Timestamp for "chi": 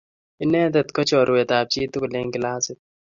1.71-1.81